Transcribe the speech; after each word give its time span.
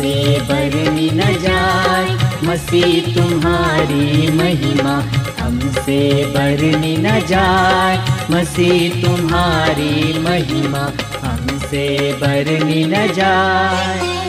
हमसे 0.00 0.40
बरनी 0.40 1.10
न 1.14 1.20
जाए 1.20 2.12
मसीह 2.44 3.14
तुम्हारी 3.14 4.30
महिमा। 4.32 4.94
हमसे 5.40 5.98
बरनी 6.24 6.96
न 6.96 7.20
जाए 7.26 7.98
मसीह 8.30 9.02
तुम्हारी 9.02 10.18
महिमा। 10.18 10.84
हमसे 11.24 11.84
बरनी 12.22 12.84
न 12.84 13.06
जाए। 13.12 14.19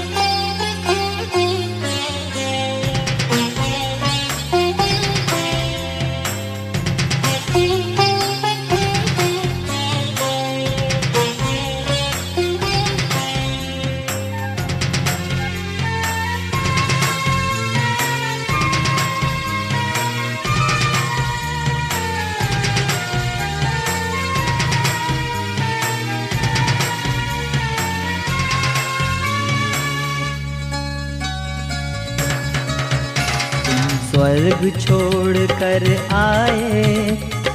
स्वर्ग 34.61 34.79
छोड़ 34.79 35.37
कर 35.59 35.83
आए, 36.13 36.83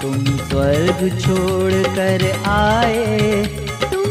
तुम 0.02 0.24
स्वर्ग 0.38 1.02
छोड़ 1.20 1.72
कर 1.96 2.24
आए 2.46 3.44
तुम 3.92 4.02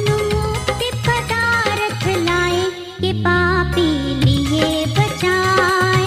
लाए 2.22 2.62
पापी 3.26 3.90
लिए 4.24 4.86
बचाए। 4.94 6.06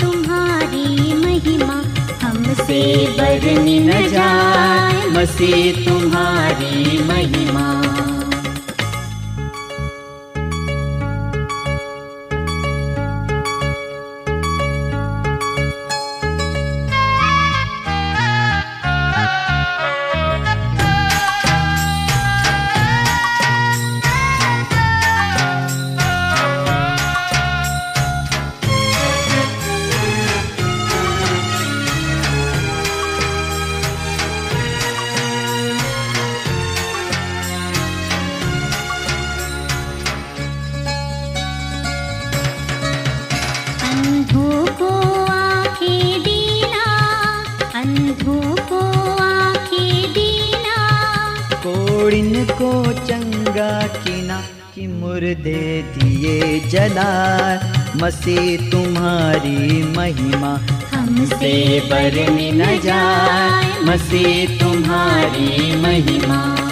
तुम्हारी 0.00 1.14
महिमा 1.24 1.80
हमसे 2.22 2.82
बरनी 3.18 3.78
न 3.80 4.06
जाए। 4.08 5.06
मसीह 5.16 5.84
तुम्हारी 5.86 6.98
महिमा। 7.08 7.66
कोड़िन 52.04 52.44
को 52.44 52.92
चंगा 52.92 53.86
किना 53.86 54.40
कि 54.74 54.86
मुर्दे 54.86 55.82
दिए 55.82 56.60
जला 56.60 57.08
मसीह 57.96 58.70
तुम्हारी 58.70 59.82
महिमा 59.96 60.60
हमसे 60.94 61.80
बरनी 61.80 62.52
न 62.52 62.78
जाए। 62.80 63.80
मसीह 63.80 64.60
तुम्हारी 64.60 65.76
महिमा। 65.80 66.63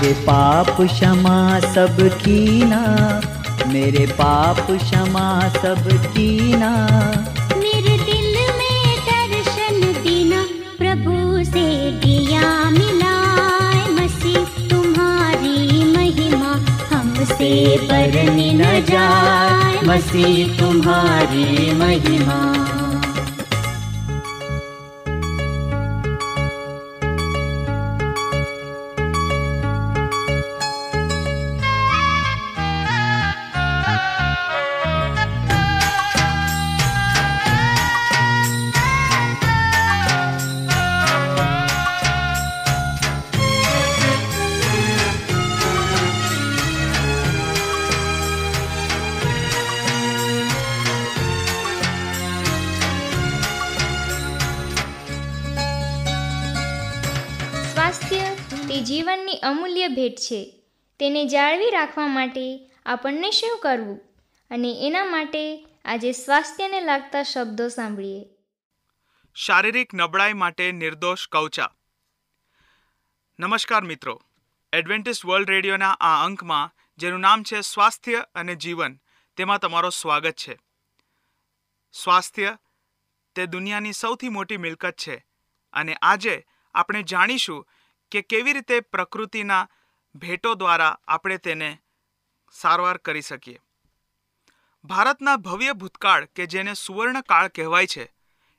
मेरे 0.00 0.12
पाप 0.12 0.80
क्षमा 0.80 1.60
सब 1.60 1.96
कीना। 2.00 2.78
मेरे 3.66 4.06
पाप 4.06 4.66
क्षमा 4.70 5.48
सब 5.48 5.88
कीना। 5.92 6.70
मेरे 7.56 7.96
दिल 7.98 8.38
में 8.58 8.96
दर्शन 9.08 10.02
देना 10.04 10.42
प्रभु 10.78 11.44
से 11.44 11.90
दिया 11.90 12.70
मिलाए 12.70 13.84
मसीह, 13.90 14.68
तुम्हारी 14.68 15.84
महिमा 15.96 16.52
हमसे 16.96 17.76
बरनी 17.76 18.52
न 18.52 18.62
जाए। 18.62 19.80
मसीह, 19.84 20.58
तुम्हारी 20.60 21.74
महिमा। 21.74 22.79
અમૂલ્ય 59.42 59.88
ભેટ 59.88 60.14
છે. 60.14 60.62
તેને 60.98 61.24
જાળવી 61.24 61.70
રાખવા 61.70 62.06
માટે 62.06 62.70
આપણને 62.86 63.30
શું 63.30 63.58
કરવું? 63.58 64.00
અને 64.50 64.86
એના 64.86 65.04
માટે 65.04 65.66
આજે 65.84 66.12
સ્વાસ્થ્યને 66.12 66.80
લાગતા 66.80 67.22
શબ્દો 67.22 67.68
સાંભળીએ. 67.68 68.26
શારીરિક 69.34 69.94
નબળાઈ 69.94 70.32
માટે 70.32 70.72
નિર્દોષ 70.72 71.28
કવચા. 71.28 71.74
નમસ્કાર 73.40 73.84
મિત્રો. 73.84 74.22
એડવેન્ટિસ્ટ 74.72 75.24
વર્લ્ડ 75.24 75.50
રેડિયોના 75.50 75.90
આ 75.90 76.24
અંકમાં, 76.24 76.70
જેનું 76.98 77.20
નામ 77.20 77.42
છે 77.42 77.60
સ્વાસ્થ્ય 77.60 78.24
અને 78.34 78.54
જીવન, 78.54 79.00
તેમાં 79.36 79.58
તમારો 79.58 79.90
સ્વાગત 79.90 80.32
છે. 80.32 80.58
સ્વાસ્થ્ય 81.92 82.58
તે 83.34 83.46
દુનિયાની 83.46 83.92
સૌથી 83.92 84.28
મોટી 84.28 84.56
મિલકત 84.56 84.94
છે. 84.94 85.24
અને 85.72 85.94
આજે 85.94 86.46
આપણે 86.74 87.02
જાણીશું 87.02 87.68
કે 88.10 88.22
કેવી 88.22 88.52
રીતે 88.52 88.80
પ્રકૃતિના 88.80 89.68
ભેટો 90.14 90.54
દ્વારા 90.54 90.98
આપણે 91.08 91.36
તેને 91.36 91.82
સારવાર 92.52 92.96
કરી 92.96 93.20
શકીએ? 93.20 93.58
ભારતના 94.84 95.36
ભવ્ય 95.36 95.72
ભૂતકાળ 95.72 96.24
કે 96.24 96.46
જેને 96.46 96.74
સુવર્ણકાળ 96.74 97.48
કહેવાય 97.48 97.86
છે, 97.86 98.14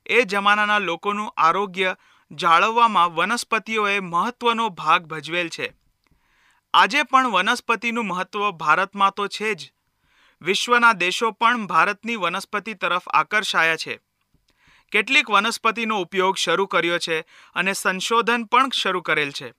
એ 0.05 0.23
જમાનાના 0.23 0.79
લોકોનું 0.79 1.33
આરોગ્ય 1.37 1.95
જાળવવામાં 2.31 3.13
વનસ્પતિઓએ 3.15 3.99
મહત્વનો 3.99 4.69
ભાગ 4.69 5.05
ભજવેલ 5.05 5.49
છે. 5.49 5.73
આજે 6.73 7.03
પણ 7.03 7.31
વનસ્પતિનું 7.31 8.05
મહત્વ 8.05 8.51
ભારતમાં 8.51 9.11
તો 9.11 9.27
છે 9.27 9.53
જ. 9.53 9.73
વિશ્વના 10.41 10.93
દેશો 10.93 11.31
પણ 11.31 11.65
ભારતની 11.65 12.15
વનસ્પતિ 12.15 12.73
તરફ 12.73 13.09
આકર્ષાયા 13.09 13.75
છે. 13.75 13.99
કેટલીક 14.91 15.29
વનસ્પતિનો 15.29 16.01
ઉપયોગ 16.01 16.35
શરૂ 16.35 16.65
કર્યો 16.65 16.97
છે 16.97 17.21
અને 17.55 17.73
સંશોધન 17.73 18.43
પણ 18.43 18.69
શરૂ 18.69 19.01
કરેલ 19.01 19.31
છે. 19.31 19.53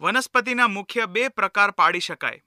વનસ્પતિના 0.00 0.66
મુખ્ય 0.66 1.06
બે 1.06 1.28
પ્રકાર 1.28 1.70
પાડી 1.70 2.00
શકાય. 2.00 2.42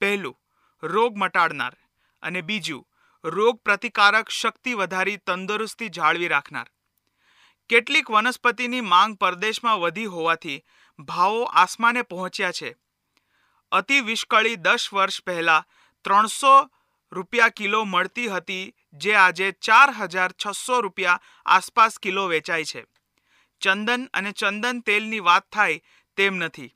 પહેલું, 0.00 0.40
રોગ 0.82 1.16
મટાડનાર 1.16 1.76
અને 2.22 2.40
બીજું, 2.40 2.88
રોગ 3.24 3.56
પ્રતિકારક 3.56 4.28
શક્તિ 4.28 4.74
વધારી 4.74 5.16
તંદુરસ્તી 5.16 5.88
જાળવી 5.88 6.28
રાખનાર. 6.28 6.66
કેટલીક 7.68 8.10
વનસ્પતિની 8.10 8.80
માંગ 8.80 9.16
પરદેશમાં 9.16 9.80
વધી 9.80 10.04
હોવાથી 10.04 10.64
ભાવો 10.98 11.42
આસમાને 11.42 12.02
પહોંચ્યા 12.02 12.52
છે. 12.52 12.76
અતિ 13.72 14.00
વિષ્કળી 14.00 14.56
દસ 14.56 14.88
વર્ષ 14.92 15.22
પહેલાં 15.22 15.64
ત્રણસો 16.04 16.70
રૂપિયા 17.12 17.48
કિલો 17.48 17.84
મળતી 17.84 18.28
હતી 18.28 18.74
જે 18.96 19.14
આજે 19.14 19.50
ચાર 19.50 19.90
હજાર 19.90 20.30
છસો 20.32 20.80
રૂપિયા 20.80 21.20
આસપાસ 21.46 21.98
કિલો 21.98 22.26
વેચાય 22.26 22.64
છે. 22.64 22.84
ચંદન 23.60 24.08
અને 24.14 24.32
ચંદન 24.32 24.80
તેલની 24.80 25.20
વાત 25.20 25.50
થાય 25.52 25.82
તેમ 26.16 26.34
નથી. 26.34 26.74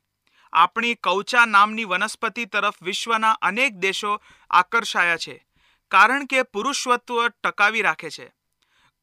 આપણી 0.53 0.95
કૌચા 0.95 1.45
નામની 1.45 1.85
વનસ્પતિ 1.85 2.45
તરફ 2.45 2.83
વિશ્વના 2.83 3.33
અનેક 3.33 3.73
દેશો 3.75 4.13
આકર્ષાયા 4.51 5.17
છે, 5.17 5.47
કારણ 5.91 6.27
કે 6.27 6.43
પુરુષત્વ 6.43 7.29
ટકાવી 7.29 7.83
રાખે 7.83 8.11
છે. 8.11 8.33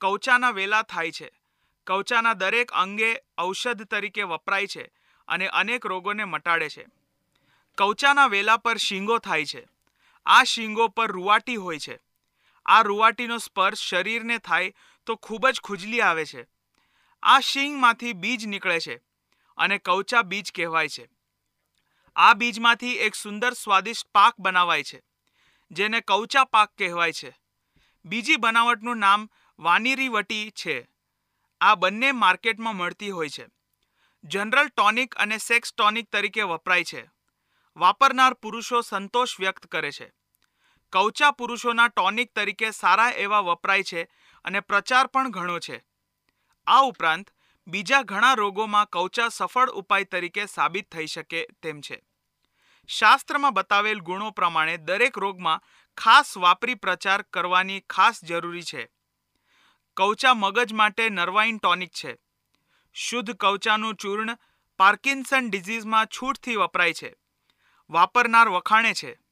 કૌચાના 0.02 0.52
વેલા 0.52 0.82
થાય 0.82 1.12
છે. 1.12 1.32
કવચાના 1.88 2.34
દરેક 2.34 2.72
અંગે 2.72 3.16
ઔષધ 3.38 3.84
તરીકે 3.84 4.24
વપરાય 4.24 4.68
છે 4.68 4.92
અને 5.28 5.48
અનેક 5.48 5.86
રોગોને 5.86 6.24
મટાડે 6.24 6.70
છે. 6.70 6.86
કવચાના 7.78 8.28
વેલા 8.28 8.58
પર 8.58 8.78
શીંગો 8.78 9.18
થાય 9.18 9.46
છે. 9.46 9.68
આ 10.26 10.44
શીંગો 10.44 10.88
પર 10.88 11.12
રૂવાટી 11.12 11.56
હોય 11.56 11.80
છે. 11.80 12.07
આ 12.68 12.82
રૂવાટીનો 12.82 13.38
સ્પર્શ 13.38 13.80
શરીરને 13.80 14.38
થાય 14.38 14.74
તો 15.06 15.16
ખૂબ 15.16 15.50
જ 15.50 15.62
ખુજલી 15.62 16.02
આવે 16.02 16.26
છે. 16.26 16.48
આ 17.24 17.40
શીંગમાંથી 17.40 18.14
બીજ 18.14 18.48
નીકળે 18.48 18.80
છે 18.80 19.02
અને 19.58 19.78
કવચા 19.78 20.22
બીજ 20.22 20.52
કહેવાય 20.56 20.88
છે. 20.88 21.10
આ 22.16 22.34
બીજમાંથી 22.34 22.98
એક 22.98 23.16
સુંદર 23.16 23.54
સ્વાદિષ્ટ 23.54 24.08
પાક 24.12 24.36
બનાવાય 24.40 24.84
છે, 24.84 25.02
જેને 25.72 26.02
કવચા 26.02 26.44
પાક 26.44 26.72
કહેવાય 26.78 27.12
છે. 27.12 27.38
બીજી 28.06 28.36
બનાવટનું 28.36 28.98
નામ 28.98 29.30
વાનીરીવટી 29.60 30.50
છે. 30.50 30.88
આ 31.62 31.76
બંને 31.76 32.12
માર્કેટમાં 32.12 32.76
મળતી 32.76 33.10
હોય 33.10 33.30
છે. 33.30 33.46
જનરલ 34.24 34.68
ટોનિક 34.68 35.16
અને 35.16 35.38
સેક્સ 35.38 35.74
ટોનિક 35.74 36.10
તરીકે 36.10 36.42
વપરાય 36.42 36.84
છે. 36.84 37.10
વાપરનાર 37.78 38.34
પુરુષો 38.34 38.82
સંતોષ 38.82 39.40
વ્યક્ત 39.40 39.68
કરે 39.68 39.92
છે. 39.92 40.17
કૌચા 40.92 41.32
પુરુષોના 41.32 41.88
ટોનિક 41.88 42.34
તરીકે 42.34 42.72
સારા 42.72 43.10
એવા 43.10 43.40
વપરાય 43.40 43.84
છે 43.84 44.04
અને 44.46 44.60
પ્રચાર 44.60 45.08
પણ 45.08 45.32
ઘણો 45.32 45.60
છે. 45.60 45.86
આ 46.68 46.82
ઉપરાંત, 46.82 47.32
બીજા 47.68 48.02
ઘણા 48.02 48.34
રોગોમાં 48.34 48.90
કવચા 48.90 49.28
સફળ 49.28 49.70
ઉપાય 49.70 50.04
તરીકે 50.04 50.46
સાબિત 50.46 50.92
થઈ 50.92 51.08
શકે 51.08 51.48
તેમ 51.62 51.82
છે. 51.82 52.02
શાસ્ત્રમાં 52.88 53.54
બતાવેલ 53.54 54.00
ગુણો 54.00 54.32
પ્રમાણે 54.32 54.78
દરેક 54.78 55.18
રોગમાં 55.18 55.62
ખાસ 55.98 56.38
વાપરી 56.38 56.74
પ્રચાર 56.74 57.22
કરવાની 57.22 57.80
ખાસ 57.80 58.24
જરૂરી 58.24 58.62
છે. 58.62 58.90
કવચા 59.98 60.34
મગજ 60.34 60.74
માટે 60.74 61.10
નર્વાઇન 61.10 61.58
ટોનિક 61.58 61.92
છે. 61.92 62.18
શુદ્ધ 62.94 63.32
કવચાનું 63.32 63.96
ચૂર્ણ 63.96 64.38
પાર્કિન્સન 64.78 65.50
ડિઝીઝમાં 65.50 66.06
છૂટથી 66.06 66.56
વપરાય 66.56 66.94
છે. 66.94 67.16
વાપરનાર 67.90 68.50
વખાણે 68.50 68.94
છે. 68.94 69.27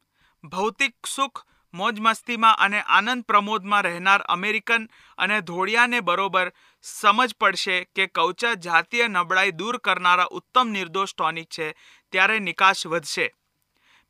ભૌતિક 0.46 1.08
સુખ, 1.08 1.46
મોજ 1.74 2.00
મસ્તીમાં 2.00 2.56
અને 2.56 2.82
આનંદ 2.82 3.24
પ્રમોદમાં 3.24 3.84
રહેનાર 3.84 4.22
અમેરિકન 4.22 4.90
અને 5.18 5.42
ધોળિયાને 5.42 6.00
બરોબર 6.00 6.54
સમજ 6.82 7.36
પડશે 7.36 7.84
કે 7.84 8.08
કવચા 8.08 8.54
જાતીય 8.54 9.08
નબળાઈ 9.08 9.52
દૂર 9.52 9.78
કરનારા 9.78 10.26
ઉત્તમ 10.26 10.68
નિર્દોષ 10.68 11.16
ટોનિક 11.16 11.50
છે, 11.50 11.72
ત્યારે 12.12 12.40
નિકાસ 12.40 12.88
વધશે. 12.88 13.34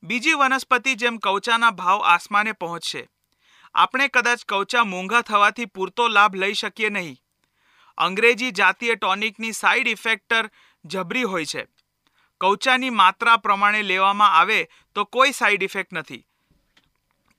બીજી 0.04 0.34
વનસ્પતિ 0.34 0.96
જેમ 0.96 1.18
કવચાના 1.18 1.72
ભાવ 1.72 2.02
આસમાને 2.02 2.52
પહોંચશે. 2.52 3.10
આપણે 3.74 4.08
કદાચ 4.08 4.44
કવચા 4.44 4.84
મોંઘા 4.84 5.22
થવાથી 5.22 5.66
પૂરતો 5.66 6.08
લાભ 6.08 6.36
લઈ 6.36 6.54
શકીએ 6.54 6.90
નહીં. 6.90 7.18
અંગ્રેજી 7.98 8.52
જાતીય 8.52 8.96
ટોનિકની 8.96 9.52
સાઇડ 9.52 9.88
ઇફેક્ટર 9.88 10.50
જબરી 10.86 11.24
હોય 11.24 11.46
છે. 11.46 11.68
કવચાની 12.42 12.90
માત્રા 12.90 13.38
પ્રમાણે 13.38 13.82
લેવામાં 13.82 14.38
આવે 14.38 14.70
તો 14.96 15.04
કોઈ 15.04 15.32
સાઇડ 15.32 15.64
ઇફેક્ટ 15.64 15.94
નથી. 15.94 16.28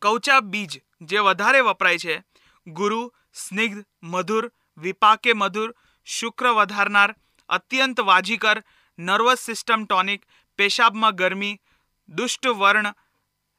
કવચા 0.02 0.40
બીજ 0.40 0.82
જે 1.00 1.18
વધારે 1.18 1.60
વપરાય 1.60 1.98
છે, 1.98 2.24
ગુરુ, 2.66 3.12
સ્નિગ્ધ, 3.34 3.84
મધુર, 4.02 4.52
વિપાકે 4.76 5.32
મધુર, 5.32 5.74
શુક્ર 6.04 6.46
વધારનાર, 6.46 7.14
અત્યંત 7.48 8.00
વાજીકર 8.00 8.64
નર્વસ 8.98 9.38
સિસ્ટમ 9.38 9.84
ટોનિક 9.84 10.24
પેશાબમાં 10.56 11.14
ગરમી, 11.14 11.60
દુષ્ટ 12.08 12.46
વર્ણ 12.46 12.94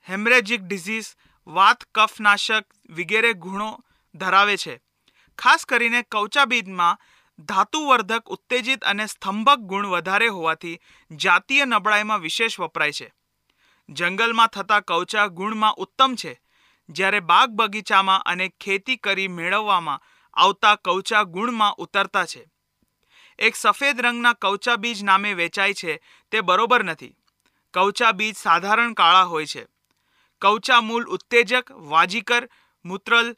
હેમરેજિક 0.09 0.61
ડિઝીઝ 0.61 1.05
વાત 1.47 1.83
કફનાશક 1.95 2.65
વગેરે 2.89 3.33
ગુણો 3.33 3.83
ધરાવે 4.15 4.57
છે. 4.57 4.81
ખાસ 5.37 5.65
કરીને 5.65 6.01
કવચાબીજમાં 6.01 6.99
ધાતુવર્ધક 7.39 8.29
ઉત્તેજિત 8.29 8.83
અને 8.83 9.05
સ્તંભક 9.05 9.57
ગુણ 9.57 9.87
વધારે 9.87 10.27
હોવાથી 10.27 10.79
જાતીય 11.11 11.65
નબળાઈમાં 11.65 12.19
વિશેષ 12.19 12.59
વપરાય 12.59 12.91
છે. 12.91 13.13
જંગલમાં 13.89 14.47
થતા 14.47 14.79
કવચા 14.79 15.27
ગુણમાં 15.27 15.73
ઉત્તમ 15.73 16.15
છે. 16.15 16.41
જ્યારે 16.89 17.19
બાગ 17.19 17.49
બગીચામાં 17.49 18.19
અને 18.19 18.49
ખેતી 18.49 18.95
કરી 18.95 19.27
મેળવવામાં 19.27 20.01
આવતા 20.33 20.75
કવચા 20.75 21.23
ગુણમાં 21.23 21.75
ઉતરતા 21.75 22.25
છે. 22.25 22.47
એક 23.39 23.55
સફેદ 23.55 24.01
રંગના 24.01 24.33
કવચા 24.33 24.75
બીજ 24.75 25.03
નામે 25.03 25.33
વેચાય 25.33 25.73
છે 25.73 26.01
તે 26.31 26.41
બરોબર 26.41 26.83
નથી. 26.83 27.15
કવચા 27.73 28.11
બીજ 28.11 28.35
સાધારણ 28.37 28.93
કાળા 28.93 29.23
હોય 29.23 29.45
છે. 29.45 29.67
કવચા 30.41 30.81
મૂલ 30.81 31.05
ઉત્તેજક, 31.05 31.71
વાજીકર, 31.71 32.49
મૂત્રલ 32.85 33.35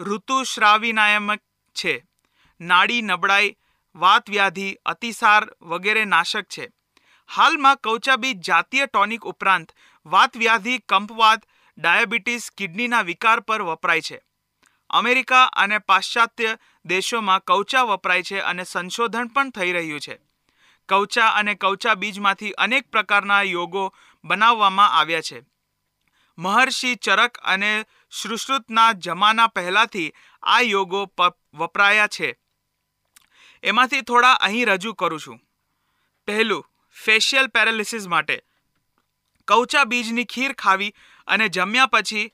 ઋતુશ્રાવિનાયમક 0.00 1.40
છે. 1.72 2.04
નાડી 2.60 3.02
નબળાઈ, 3.02 3.56
વાતવ્યાધિ, 3.94 4.76
અતિસાર 4.86 5.48
વગેરે 5.62 6.04
નાશક 6.04 6.44
છે. 6.44 6.70
હાલમાં 7.28 7.76
કૌચાબીજ 7.76 8.40
જાતીય 8.40 8.86
ટોનિક 8.86 9.26
ઉપરાંત 9.26 9.72
વાતવ્યાધિ 10.06 10.78
કંપવાત 10.78 11.42
ડાયાબિટીસ, 11.78 12.50
કિડનીના 12.56 13.02
વિકાર 13.02 13.40
પર 13.40 13.62
વપરાય 13.62 14.00
છે. 14.00 14.20
અમેરિકા 14.90 15.44
અને 15.44 15.78
પાશ્ચાત્ય 15.78 16.58
દેશોમાં 16.84 17.40
કૌચા 17.40 17.82
વપરાય 17.82 18.22
છે 18.22 18.40
અને 18.40 18.64
સંશોધન 18.64 19.26
પણ 19.26 19.50
થઈ 19.50 19.72
રહ્યું 19.72 20.00
છે. 20.00 20.18
કૌચા 20.88 21.28
અને 21.28 21.54
કૌચા 21.54 21.94
બીજમાંથી 21.94 22.52
અનેક 22.52 22.90
પ્રકારના 22.90 23.42
યોગો 23.42 23.94
બનાવવામાં 24.24 24.88
આવ્યા 24.88 25.20
છે. 25.20 25.42
મહર્ષિ 26.38 26.94
ચરક 26.94 27.38
અને 27.42 27.84
સુશ્રુતના 28.10 28.92
જમાના 28.92 29.46
પહેલાંથી 29.46 30.12
આ 30.42 30.60
યોગો 30.60 31.10
વપરાયા 31.54 32.06
છે. 32.06 32.36
એમાંથી 33.62 34.00
થોડા 34.00 34.32
અહીં 34.32 34.66
રજૂ 34.66 34.92
કરું 34.92 35.20
છું. 35.20 35.40
પહેલું 36.26 36.64
ફેશિયલ 37.04 37.46
પેરાલિસિસ 37.46 38.06
માટે. 38.06 38.36
કૌચા 39.48 39.84
બીજની 39.84 40.24
ખીર 40.24 40.52
ખાવી 40.52 40.94
અને 41.26 41.48
જમ્યા 41.48 41.86
પછી 41.86 42.32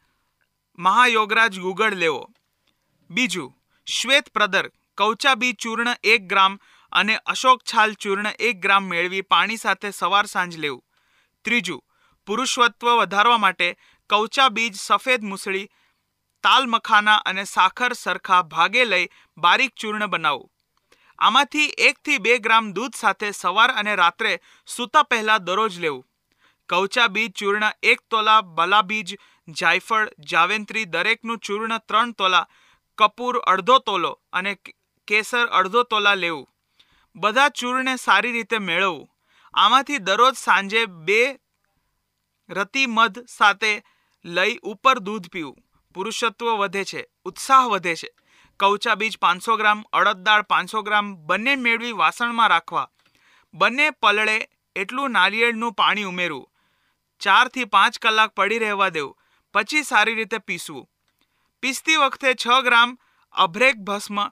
મહાયોગરાજ 0.79 1.59
ગુગળ 1.59 1.95
લેવો. 1.95 2.23
બીજું, 3.11 3.55
શ્વેત 3.87 4.31
પ્રદર, 4.31 4.71
કૌચા 4.99 5.35
બીજ 5.35 5.57
ચૂર્ણ 5.57 5.95
એક 6.05 6.27
ગ્રામ 6.27 6.59
અને 6.93 7.17
અશોક 7.27 7.63
છાલ 7.63 7.95
ચૂર્ણ 7.95 8.27
એક 8.39 8.61
ગ્રામ 8.61 8.85
મેળવી 8.85 9.21
પાણી 9.23 9.57
સાથે 9.57 9.91
સવાર 9.91 10.27
સાંજ 10.27 10.57
લેવું. 10.57 10.85
ત્રીજું, 11.45 11.85
પુરુષત્વ 12.27 12.89
વધારવા 12.91 13.39
માટે 13.39 13.69
કૌચા 14.11 14.49
બીજ 14.49 14.75
સફેદ 14.77 15.23
મૂસળી, 15.23 15.69
તાલ 16.43 16.67
મખાના 16.67 17.17
અને 17.17 17.45
સાખર 17.45 17.93
સરખા 17.93 18.43
ભાગે 18.43 18.85
લઈ 18.85 19.07
બારીક 19.39 19.75
ચૂર્ણ 19.75 20.07
બનાવવું 20.07 20.54
આમાંથી 21.19 21.65
એકથી 21.65 22.19
બે 22.19 22.39
ગ્રામ 22.39 22.73
દૂધ 22.73 22.95
સાથે 22.95 23.31
સવાર 23.31 23.71
અને 23.71 23.95
રાત્રે 23.95 24.41
સૂતા 24.67 25.03
પહેલા 25.03 25.39
દરરોજ 25.39 25.81
લેવું. 25.81 26.07
કવચા 26.69 27.07
બીજ, 27.07 27.33
ચૂર્ણ 27.33 27.65
એક 27.83 28.01
તોલા, 28.11 28.41
બલા 28.41 28.83
બીજ, 28.83 29.17
જાયફળ 29.49 30.11
જાવેન્ત્રી 30.19 30.85
દરેકનું 30.85 31.39
ચૂર્ણ 31.39 31.79
ત્રણ 31.79 32.13
તોલા, 32.13 32.49
કપૂર 32.99 33.39
અડધો 33.39 33.79
તોલો 33.79 34.21
અને 34.33 34.59
કેસર 35.09 35.47
અડધો 35.47 35.83
તોલા 35.83 36.15
લેવું. 36.15 36.49
બધા 37.17 37.49
ચૂર્ણને 37.49 37.97
સારી 37.97 38.33
રીતે 38.33 38.59
મેળવવું. 38.59 39.09
આમાંથી 39.55 39.99
દરરોજ 39.99 40.35
સાંજે 40.35 40.87
બે 40.87 41.39
રતિ 42.51 42.87
મધ 42.87 43.19
સાથે 43.29 43.83
લઈ 44.25 44.57
ઉપર 44.57 44.99
દૂધ 44.99 45.29
પીવું. 45.29 45.57
પુરુષત્વ 45.95 46.47
વધે 46.47 46.85
છે, 46.85 47.07
ઉત્સાહ 47.25 47.67
વધે 47.67 47.95
છે. 47.95 48.09
કવચા 48.61 48.95
બીજ 48.95 49.19
પાંચસો 49.19 49.57
ગ્રામ, 49.57 49.85
અડદ 49.93 50.17
દાળ 50.17 50.43
પાંચસો 50.43 50.83
ગ્રામ 50.83 51.17
બંને 51.17 51.57
મેળવી 51.57 51.93
વાસણમાં 51.93 52.49
રાખવા. 52.49 52.91
બંને 53.55 53.91
પલળે 53.91 54.49
એટલું 54.77 55.11
નારિયેળનું 55.11 55.73
પાણી 55.73 56.03
ઉમેરવું. 56.03 56.51
ચારથી 57.21 57.65
પાંચ 57.65 57.99
કલાક 57.99 58.31
પડી 58.31 58.59
રહેવા 58.59 58.89
દેવું. 58.89 59.19
પછી 59.55 59.83
સારી 59.83 60.15
રીતે 60.15 60.39
પીસવું. 60.39 60.91
પીસતી 61.63 61.97
વખતે 61.97 62.35
છ 62.35 62.47
ગ્રામ 62.65 62.99
અભ્રેક 63.33 63.77
ભસ્મ 63.77 64.29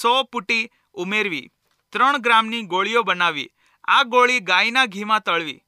સો 0.00 0.22
પુટી 0.22 0.70
ઉમેરવી. 0.92 1.50
ત્રણ 1.92 2.18
ગ્રામની 2.18 2.62
ગોળીઓ 2.62 3.02
બનાવી. 3.02 3.50
આ 3.84 4.02
ગોળી 4.02 4.40
ગાયના 4.40 4.86
ઘીમાં 4.86 5.20
તળવી. 5.20 5.62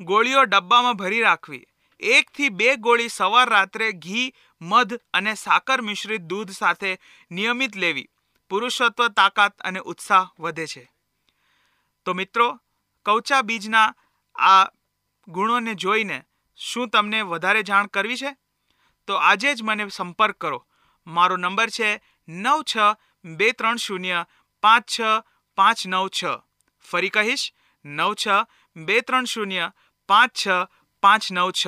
ગોળીઓ 0.00 0.44
ડબ્બામાં 0.44 0.94
ભરી 0.94 1.20
રાખવી. 1.20 1.66
એકથી 2.00 2.48
બે 2.48 2.76
ગોળી 2.76 3.08
સવાર 3.08 3.48
રાત્રે 3.48 3.92
ઘી, 3.92 4.34
મધ 4.60 4.94
અને 5.14 5.34
સાકર 5.34 5.82
મિશ્રિત 5.82 6.22
દૂધ 6.22 6.50
સાથે 6.50 6.98
નિયમિત 7.30 7.76
લેવી. 7.76 8.08
પુરુષત્વ, 8.48 9.08
તાકાત 9.08 9.60
અને 9.60 9.80
ઉત્સાહ 9.80 10.30
વધે 10.38 10.66
છે. 10.66 10.92
તો 12.04 12.14
મિત્રો, 12.14 12.60
કવચા 13.06 13.42
બીજના 13.42 13.94
આ 14.34 14.64
ગુણોને 15.28 15.74
જોઈને 15.74 16.24
શું 16.56 16.88
તમને 16.88 17.22
વધારે 17.22 17.62
જાણ 17.62 17.86
કરવી 17.86 18.16
છે? 18.16 18.36
તો 19.06 19.14
આજે 19.14 19.54
જ 19.54 19.62
મને 19.62 19.88
સંપર્ક 19.88 20.36
કરો. 20.36 20.66
મારો 21.06 21.36
નંબર 21.36 21.70
છે 21.70 22.00
નવ 22.28 22.62
છ 22.62 22.76
બે 23.24 23.52
ત્રણ 23.52 23.76
શૂન્ય 23.76 24.26
પાંચ 24.62 24.84
છ 24.84 25.00
પાંચ 25.54 25.86
નવ 25.86 26.08
છ. 26.08 26.24
ફરી 26.80 27.08
કહીશ, 27.08 27.52
નવ 27.84 28.14
છ 28.14 28.26
બે 28.76 29.00
ત્રણ 29.00 29.24
શૂન્ય 29.24 29.72
પાંચ 30.08 30.32
છ 30.32 30.46
પાંચ 31.02 31.32
નવ 31.32 31.50
છ. 31.50 31.66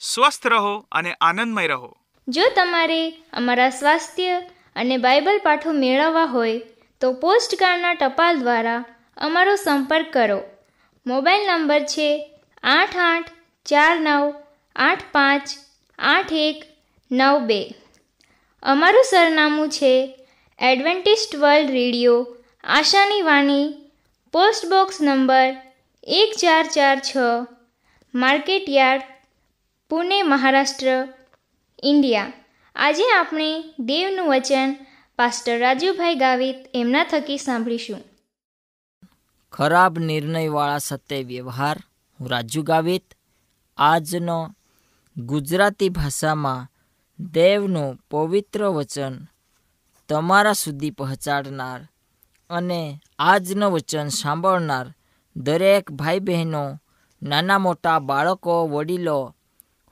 સ્વસ્થ 0.00 0.46
રહો 0.46 0.86
અને 0.92 1.12
આનંદમય 1.20 1.66
રહો. 1.66 1.96
જો 2.28 2.42
તમારે 2.56 3.10
અમારા 3.32 3.70
સ્વાસ્થ્ય 3.70 4.40
અને 4.76 4.96
બાઇબલ 4.96 5.38
પાઠો 5.38 5.72
મેળવવા 5.72 6.24
હોય, 6.24 6.60
તો 7.00 7.12
પોસ્ટકાર્ડના 7.12 7.94
ટપાલ 7.94 8.38
દ્વારા 8.38 8.84
અમારો 9.16 9.54
સંપર્ક 9.56 10.12
કરો. 10.12 10.40
મોબાઈલ 11.06 11.46
નંબર 11.46 11.80
છે 11.80 12.08
આઠ 12.62 12.96
આઠ 12.96 13.30
ચાર 13.66 14.00
નવ 14.00 14.34
આઠ 14.76 15.02
પાંચ 15.12 15.48
આઠ 15.98 16.32
એક 16.32 16.64
નવ 17.10 17.38
બે. 17.38 17.74
અમારું 18.62 19.04
સરનામું 19.04 19.68
છે 19.68 19.94
એડવેન્ટિસ્ટ 20.58 21.36
વર્લ્ડ 21.36 21.70
રેડિયો, 21.70 22.36
આશાની 22.64 23.22
વાણી, 23.22 23.74
પોસ્ટ 24.32 24.66
બોક્સ 24.66 25.00
નંબર 25.00 25.56
એક 26.02 26.30
ચાર 26.40 26.66
ચાર 26.66 26.98
છ. 26.98 27.16
Market 28.14 28.64
yard, 28.68 29.02
Pune 29.88 30.22
Maharashtra, 30.22 31.08
India. 31.82 32.32
આજે 32.76 33.12
આપણે 33.12 33.64
દેવનું 33.78 34.28
વચન 34.28 34.76
પાસ્ટર 35.16 35.58
રાજુભાઈ 35.58 36.14
ગાવિત 36.14 36.56
એમના 36.74 37.04
થકી 37.04 37.38
સાંભળીશું. 37.38 38.00
ખરાબ 39.52 39.98
નિર્ણયવાળા 39.98 40.78
સત્ય 40.78 41.22
વ્યવહાર, 41.22 41.76
હું 42.20 42.30
રાજુ 42.30 42.62
ગાવિત. 42.62 43.14
આજનો 43.76 44.54
ગુજરાતી 45.16 45.88
ભાષામાં 45.88 46.68
દેવનું 47.32 47.98
પવિત્ર 48.10 48.64
વચન 48.64 49.18
તમારા 50.08 50.52
સુધી 50.52 50.90
પહોંચાડનાર 50.90 51.88
અને 52.50 53.00
આજનું 53.18 53.72
વચન 53.72 54.08
સાંભળનાર 54.08 54.94
દરેક 55.36 55.92
ભાઈ 55.92 56.18
બહેનો 56.18 56.80
નાના 57.22 57.58
મોટા 57.58 57.98
બાળકો, 57.98 58.66
વડીલો, 58.66 59.34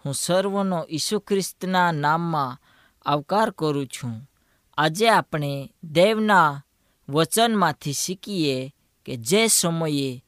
હું 0.04 0.14
સર્વનો 0.14 0.87
ઈસુ 0.90 1.20
ખ્રિસ્તના 1.20 1.92
નામમાં 1.92 2.58
આવકાર 3.06 3.50
કરું 3.50 3.87
છું. 3.87 4.30
આજે 4.78 5.11
આપણે 5.11 5.70
દેવના 5.85 6.62
વચનમાંથી 7.08 7.92
શીખીએ 7.92 8.75
કે 9.04 9.16
જે 9.16 9.49
સમયે 9.49 10.25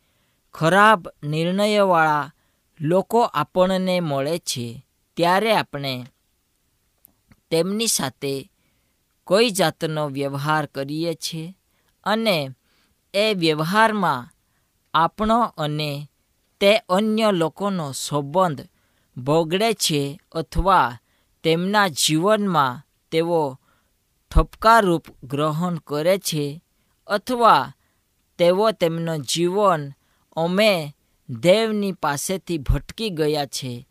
ખરાબ 0.55 1.09
નિર્ણયવાળા 1.25 2.33
લોકો 2.81 3.21
આપણને 3.23 4.01
મળે 4.01 4.39
છે, 4.39 4.87
ત્યારે 5.17 5.57
આપણે 5.57 6.07
તેમની 7.51 7.87
સાથે 7.87 8.51
કોઈ 9.25 9.51
જાતનો 9.51 10.09
વ્યવહાર 10.09 10.67
કરીએ 10.67 11.15
છીએ 11.15 11.57
અને 12.05 12.51
એ 13.15 13.35
વ્યવહારમાં 13.35 14.29
આપણો 14.95 15.41
અને 15.43 16.10
તે 16.61 16.81
અન્ય 16.89 17.33
લોકોનો 17.33 17.93
સંબંધ 17.93 18.69
બગડે 19.17 19.75
છે 19.75 20.21
અથવા 20.33 20.99
તેમના 21.43 21.89
જીવનમાં 21.89 22.81
તેઓ 23.11 23.59
ઠપકારૂપ 24.31 25.07
ગ્રહણ 25.25 25.77
કરે 25.79 26.19
છે 26.19 26.63
અથવા 27.07 27.73
તેઓ 28.39 28.73
તેમનું 28.73 29.23
જીવન 29.23 29.93
અમે 30.37 30.95
દેવની 31.29 31.93
પાસેથી 31.93 32.59
ભટકી 32.59 33.11
ગયા 33.11 33.47
છે, 33.47 33.87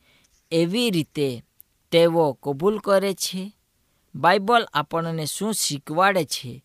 એવી 0.51 0.89
રીતે 0.89 1.43
તેઓ 1.91 2.33
કબૂલ 2.33 2.79
કરે 2.79 3.13
છે? 3.13 3.53
બાઇબલ 4.15 4.65
આપણને 4.73 5.25
શું 5.25 5.53
શીખવાડે 5.53 6.25
છે? 6.25 6.63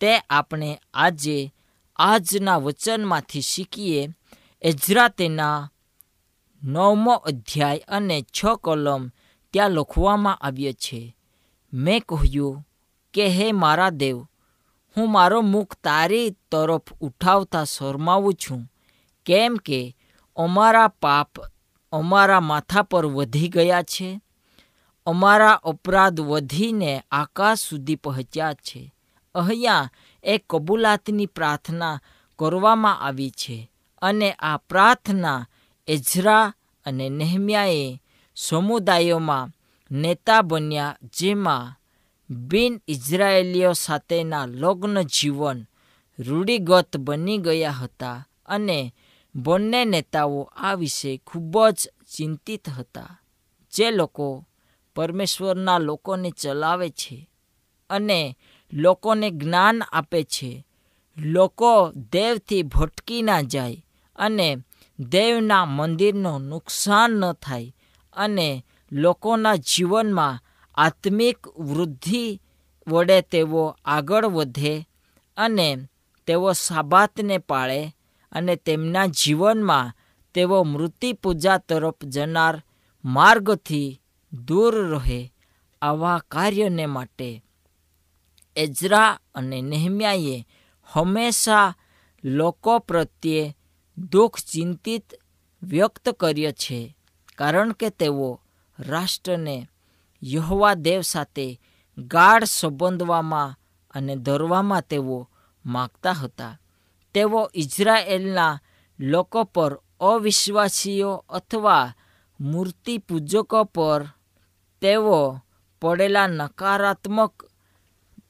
તે 0.00 0.20
આપણે 0.30 0.80
આજે 0.94 1.52
આજના 1.96 2.56
વચનમાંથી 2.56 3.40
શીખીએ 3.42 4.10
એજરા 4.62 5.08
તેના 5.08 5.68
નવમો 6.62 7.14
અધ્યાય 7.16 7.88
અને 7.88 8.22
છ 8.22 8.40
કલમ 8.62 9.10
ત્યાં 9.50 9.72
લખવામાં 9.72 10.38
આવ્યો 10.40 10.72
છે, 10.72 11.16
મેં 11.72 12.00
કહ્યું, 12.00 12.62
કે 13.14 13.28
હે 13.28 13.52
મારા 13.52 13.90
દેવ, 13.90 14.18
હું 14.96 15.10
મારો 15.10 15.42
મુખ 15.42 15.74
તારી 15.82 16.30
તરફ 16.50 16.88
ઉઠાવતા 17.00 17.64
શરમાવું 17.64 18.34
છું, 18.34 18.62
કેમ 19.26 19.56
કે 19.56 19.96
અમારા 20.36 20.88
પાપ 20.88 21.38
અમારા 21.92 22.40
માથા 22.40 22.82
પર 22.82 23.06
વધી 23.06 23.48
ગયા 23.48 23.82
છે, 23.82 24.20
અમારા 25.06 25.60
અપરાધ 25.62 26.20
વધીને 26.20 27.04
આકાશ 27.10 27.60
સુધી 27.60 27.96
પહોંચ્યા 27.96 28.52
છે, 28.52 28.92
અહીંયા 29.34 29.90
એક 30.24 30.42
કબૂલાતની 30.50 31.26
પ્રાર્થના 31.26 32.00
કરવામાં 32.38 33.00
આવી 33.00 33.30
છે 33.30 33.70
અને 34.02 34.32
આ 34.32 34.56
પ્રાર્થના 34.56 35.46
એઝરા 35.88 36.54
અને 36.86 37.08
નેહમ્યાએ 37.08 38.00
સમુદાયોમાં 38.36 39.52
નેતા 39.90 40.42
બન્યા, 40.42 40.96
જેમાં 41.18 41.74
બિન 42.30 42.80
ઇઝરાયેલીઓ 42.88 43.72
સાથેના 43.72 44.46
લગ્ન 44.46 45.02
જીવન 45.02 45.66
રૂઢિગત 46.18 46.96
બની 46.96 47.38
ગયા 47.38 47.70
હતા 47.70 48.28
અને 48.46 48.94
બંને 49.34 49.84
નેતાઓ 49.84 50.42
આ 50.56 50.74
વિશે 50.74 51.20
ખૂબ 51.26 51.68
જ 51.68 51.88
ચિંતિત 52.16 52.68
હતા, 52.68 53.20
જે 53.72 53.90
લોકો 53.90 54.46
પરમેશ્વરના 54.96 55.78
લોકોને 55.78 56.30
ચલાવે 56.30 56.88
છે 56.90 57.28
અને 57.90 58.36
લોકોને 58.72 59.30
જ્ઞાન 59.30 59.82
આપે 59.82 60.22
છે. 60.22 60.66
લોકો 61.16 61.92
દેવથી 62.12 62.62
ભટકી 62.62 63.22
ના 63.22 63.40
જાય 63.40 63.85
અને 64.16 64.56
દેવના 64.98 65.64
મંદિરનું 65.64 66.40
નુકસાન 66.40 67.10
ન 67.10 67.32
થાય 67.32 67.76
અને 68.12 68.64
લોકોના 68.92 69.56
જીવનમાં 69.56 70.40
આત્મિક 70.74 71.48
વૃદ્ધિ 71.48 72.40
વડે 72.88 73.20
તેઓ 73.20 73.76
આગળ 73.84 74.26
વધે 74.26 74.88
અને 75.36 75.76
તેઓ 76.26 76.52
સાબાતને 76.52 77.38
પાળે 77.38 77.96
અને 78.32 78.56
તેમના 78.56 79.06
જીવનમાં 79.06 79.92
તેઓ 80.34 80.64
મૃત્યુ 80.64 81.14
પૂજા 81.14 81.58
તરફ 81.58 82.04
જનાર 82.04 82.62
માર્ગથી 83.04 84.02
દૂર 84.32 84.74
રહે 84.74 85.32
આવા 85.82 86.18
કાર્યને 86.18 86.86
માટે. 86.86 87.42
એજરા 88.56 89.18
અને 89.34 89.60
નેહમ્યાએ 89.60 90.46
હંમેશા 90.84 91.74
લોકો 92.24 92.78
પ્રત્યે 92.78 93.56
દુઃખ 93.98 94.38
ચિંતિત 94.38 95.14
વ્યક્ત 95.62 96.08
કર્યો 96.08 96.52
છે, 96.52 96.96
કારણ 97.38 97.72
કે 97.72 97.90
તેઓ 97.90 98.40
રાષ્ટ્રને 98.78 99.68
યહવા 100.24 100.74
દેવ 100.74 101.00
સાથે 101.00 101.60
ગાઢ 101.98 102.44
સંબંધવામાં 102.44 103.58
અને 103.90 104.16
ધરવામાં 104.16 104.82
તેઓ 104.82 105.30
માગતા 105.66 106.12
હતા. 106.12 106.60
તેઓ 107.14 107.50
ઇઝરાયેલના 107.54 108.60
લોકો 108.98 109.44
પર 109.44 109.80
અવિશ્વાસીઓ 110.00 111.24
અથવા 111.28 111.94
મૂર્તિ 112.40 112.98
પૂજકો 112.98 113.64
પર 113.64 114.04
તેઓ 114.80 115.38
પડેલા 115.82 116.26
નકારાત્મક 116.26 117.50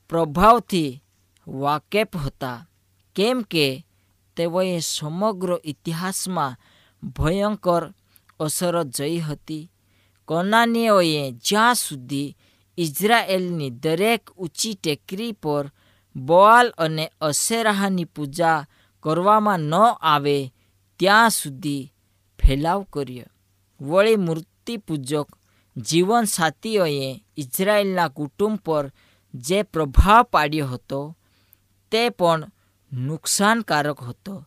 પ્રભાવથી 0.08 1.02
વાકેફ 1.48 2.16
હતા. 2.16 2.68
કેમ 3.14 3.42
કે 3.42 3.85
તેઓએ 4.36 4.78
સમગ્ર 4.78 5.58
ઇતિહાસમાં 5.64 6.58
ભયંકર 7.02 7.94
અસર 8.40 8.82
જઈ 8.82 9.18
હતી. 9.18 9.70
કોનાનીઓએ 10.28 11.30
જ્યાં 11.30 11.74
સુધી 11.74 12.36
ઇઝરાયેલની 12.78 13.70
દરેક 13.70 14.30
ઊંચી 14.30 14.74
ટેકરી 14.74 15.32
પર 15.32 15.70
બોઆલ 16.16 16.68
અને 16.78 17.10
અસેરાહની 17.20 18.04
પૂજા 18.04 18.66
કરવામાં 19.02 19.60
ન 19.60 19.74
આવે, 20.00 20.52
ત્યાં 21.00 21.30
સુધી 21.30 21.92
ફેલાવ 22.38 22.86
કર્યો. 22.92 23.24
વળી 23.80 24.16
મૂર્તિપૂજક 24.16 25.28
જીવનસાથીઓએ 25.76 27.24
ઇઝરાયેલના 27.36 28.08
કુટુંબ 28.08 28.58
પર 28.58 28.92
જે 29.34 29.62
પ્રભાવ 29.62 30.22
પાડ્યો 30.22 30.66
હતો, 30.66 31.16
તે 31.90 32.10
પણ 32.10 32.50
નુકસાનકારક 32.92 34.00
હતો. 34.00 34.44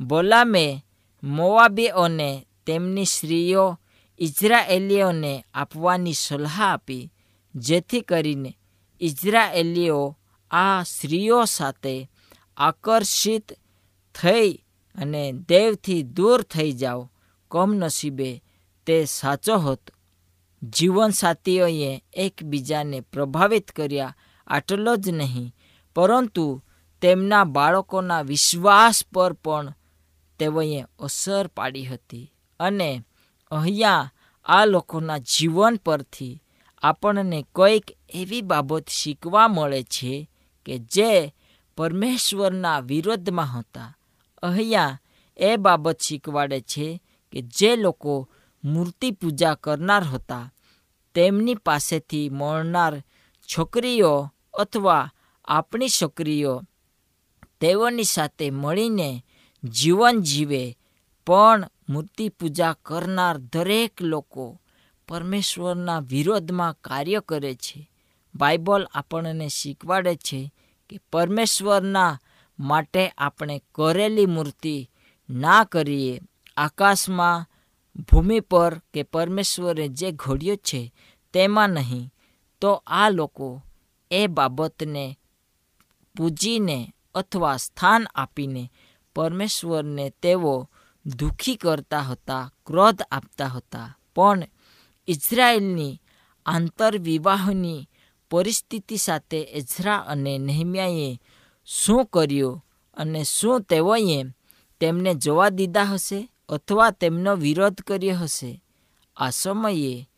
બોલામે 0.00 0.84
મોવાબીઓને 1.22 2.46
તેમની 2.66 3.06
સ્ત્રીઓ 3.06 3.78
ઇઝરાયેલીઓને 4.20 5.44
આપવાની 5.54 6.14
સલાહ 6.14 6.60
આપી, 6.60 7.10
જેથી 7.54 8.00
કરીને 8.00 8.58
ઇઝરાયેલીઓ 9.00 10.16
આ 10.50 10.82
સ્ત્રીઓ 10.82 11.44
સાથે 11.44 12.10
આકર્ષિત 12.56 13.46
થઈ 14.14 14.50
અને 14.96 15.22
દેવથી 15.48 16.02
દૂર 16.02 16.42
થઈ 16.42 16.72
જાઓ 16.72 17.10
કમનસીબે 17.50 18.42
તે 18.86 18.96
સાચો 19.06 19.58
હતો. 19.58 19.92
જીવનસાથીઓએ 20.62 22.02
એકબીજાને 22.14 22.98
પ્રભાવિત 23.00 23.72
કર્યા 23.72 24.16
આટલો 24.46 24.96
જ 24.96 25.10
નહીં, 25.10 25.54
પરંતુ 25.96 26.62
તેમના 27.02 27.44
બાળકોના 27.44 28.22
વિશ્વાસ 28.22 29.04
પર 29.14 29.32
પણ 29.32 29.74
તેઓએ 30.38 30.80
અસર 30.98 31.46
પાડી 31.48 31.84
હતી. 31.84 32.32
અને 32.60 33.02
અહીંયા 33.50 34.10
આ 34.46 34.64
લોકોના 34.64 35.18
જીવન 35.18 35.76
પરથી 35.76 36.42
આપણને 36.82 37.38
કંઈક 37.54 37.86
એવી 38.14 38.42
બાબત 38.42 38.88
શીખવા 38.88 39.48
મળે 39.48 39.82
છે 39.82 40.28
કે 40.66 40.74
જે 40.78 41.34
પરમેશ્વરના 41.76 42.80
વિરોધમાં 42.80 43.52
હતા. 43.54 43.96
અહીંયા 44.42 44.98
એ 45.36 45.56
બાબત 45.56 45.98
શીખવાડે 46.00 46.60
છે 46.60 46.86
કે 47.32 47.40
જે 47.42 47.70
લોકો 47.76 48.14
મૂર્તિ 48.64 49.08
પૂજા 49.10 49.54
કરનાર 49.54 50.04
હતા, 50.04 50.52
તેમની 51.14 51.54
પાસેથી 51.54 52.30
મળનાર 52.30 52.94
છોકરીઓ 53.48 54.12
અથવા 54.54 55.12
આપણી 55.44 55.88
છોકરીઓ 55.88 56.54
તેઓની 57.62 58.04
સાથે 58.04 58.50
મળીને 58.50 59.24
જીવન 59.64 60.20
જીવે, 60.20 60.78
પણ 61.26 61.70
મૂર્તિ 61.88 62.28
પૂજા 62.28 62.72
કરનાર 62.72 63.38
દરેક 63.38 64.02
લોકો 64.02 64.60
પરમેશ્વરના 65.08 65.98
વિરોધમાં 65.98 66.74
કાર્ય 66.74 67.20
કરે 67.20 67.54
છે. 67.54 67.90
બાઇબલ 68.34 68.86
આપણને 68.94 69.48
શીખવાડે 69.48 70.14
છે 70.16 70.54
કે 70.88 70.98
પરમેશ્વરના 71.12 72.20
માટે 72.58 73.08
આપણે 73.18 73.62
કરેલી 73.74 74.26
મૂર્તિ 74.26 74.90
ના 75.30 75.64
કરીએ. 75.64 76.20
આકાશમાં 76.56 77.46
ભૂમિ 78.12 78.40
પર 78.40 78.80
કે 78.94 79.02
પરમેશ્વરે 79.02 79.88
જે 79.88 80.12
ઘડ્યો 80.12 80.56
છે 80.56 80.94
તેમાં 81.32 81.70
નહીં. 81.70 82.10
તો 82.60 82.82
આ 82.86 83.08
લોકો 83.08 83.62
એ 84.10 84.26
બાબતને 84.26 85.18
પૂજીને 86.16 86.94
અથવા 87.14 87.56
સ્થાન 87.56 88.06
આપીને 88.14 88.72
પરમેશ્વરને 89.14 90.12
તેઓ 90.22 90.70
દુઃખી 91.06 91.56
કરતા 91.56 92.00
હતા, 92.00 92.52
ક્રોધ 92.66 93.02
આપતા 93.02 93.46
હતા. 93.46 93.98
પણ 94.16 94.42
ઇઝરાયેલની 95.08 96.00
આંતરવિવાહની 96.46 97.88
પરિસ્થિતિ 98.30 98.96
સાથે 98.96 99.42
એઝરા 99.42 99.96
અને 99.96 100.38
નહેમ્યાએ 100.38 101.20
શું 101.64 102.06
કર્યું 102.06 102.64
અને 102.94 103.24
શું 103.24 103.62
તેઓએ 103.62 104.24
તેમને 104.80 105.14
જોવા 105.14 105.48
દીધા 105.48 105.82
હશે 105.82 106.32
અથવા 106.48 106.90
તેમનો 106.90 107.36
વિરોધ 107.36 107.80
કર્યો 107.80 108.16
હશે? 108.16 108.64
આ 109.16 109.30
સમયે 109.30 110.08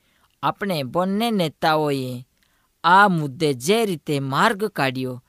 આપણે 0.43 0.83
બંને 0.83 1.31
નેતાઓએ 1.31 2.27
આ 2.85 3.09
મુદ્દે 3.09 3.55
જે 3.55 3.85
રીતે 3.85 4.21
માર્ગ 4.21 4.65
કાઢ્યો 4.65 5.24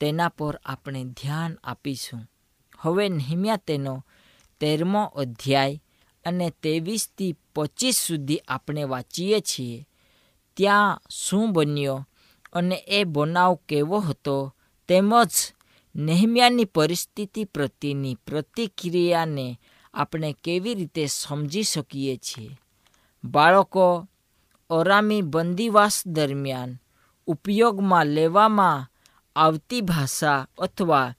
તેના 0.00 0.28
પર 0.28 0.60
આપણે 0.64 1.04
ધ્યાન 1.04 1.56
આપીશું. 1.64 2.30
હવે 2.78 3.08
નહેમ્યા 3.08 3.56
તેનો 3.56 4.06
તેરમો 4.60 5.04
અધ્યાય 5.04 5.82
અને 6.24 6.50
ત્રેવીસથી 6.50 7.36
પચીસ 7.54 7.96
સુધી 7.96 8.38
આપણે 8.38 8.84
વાંચીએ 8.84 9.40
છીએ, 9.40 9.88
ત્યાં 10.56 11.00
શું 11.10 11.52
બન્યો 11.52 12.08
અને 12.52 12.74
એ 12.74 13.04
બનાવ 13.04 13.58
કેવો 13.68 14.00
હતો 14.00 14.54
તેમજ 14.88 15.30
નેહમ્યાની 15.96 16.64
પરિસ્થિતિ 16.64 17.44
પ્રત્યેની 17.44 18.14
પ્રતિક્રિયાને 18.14 19.60
આપણે 19.94 20.36
કેવી 20.44 20.74
રીતે 20.74 21.06
સમજી 21.06 21.62
શકીએ 21.62 22.16
છીએ? 22.16 22.58
બાળકો, 23.24 24.08
અરામી 24.70 25.22
બંદીવાસ 25.22 26.06
દરમિયાન 26.06 26.78
ઉપયોગમાં 27.26 28.06
લેવામાં 28.06 28.89
આવતી 29.40 29.80
ભાષા 29.80 30.46
અથવા 30.58 31.14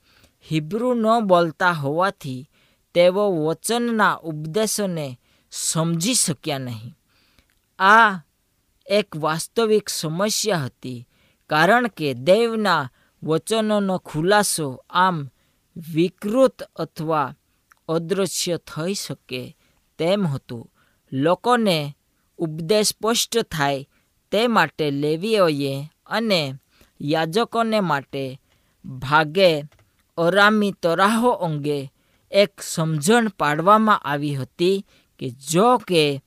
હિબ્રુ 0.51 0.93
ન 0.93 1.05
બોલતા 1.27 1.71
હોવાથી 1.71 2.49
તેઓ 2.93 3.25
વચનના 3.45 4.15
ઉપદેશોને 4.15 5.19
સમજી 5.51 6.13
શક્યા 6.13 6.57
નહીં. 6.57 6.95
આ 7.79 8.19
એક 8.87 9.09
વાસ્તવિક 9.17 9.89
સમસ્યા 9.89 10.57
હતી, 10.57 11.07
કારણ 11.49 11.87
કે 11.87 12.07
દેવના 12.13 12.89
વચનોનો 13.23 13.95
ખુલાસો 13.97 14.67
આમ 14.89 15.17
વિકૃત 15.93 16.57
અથવા 16.75 17.35
અદૃશ્ય 17.87 18.57
થઈ 18.57 18.93
શકે 18.93 19.41
તેમ 19.99 20.21
હતું. 20.27 20.71
લોકોને 21.11 21.79
ઉપદેશ 22.39 22.87
સ્પષ્ટ 22.87 23.33
થાય 23.51 23.87
તે 24.31 24.41
માટે 24.47 24.85
લેવીઓએ 24.91 25.73
અને 26.05 26.41
યાજકોને 27.03 27.79
માટે 27.79 28.41
ભાગે 28.85 29.65
અરામી 30.17 30.71
તરાહો 30.71 31.29
અંગે 31.29 31.91
એક 32.31 32.61
સમજણ 32.61 33.27
પાડવામાં 33.27 33.97
આવી 33.97 34.35
હતી 34.35 34.85
કે 35.19 35.29
જો 35.29 35.77
કે 35.77 36.23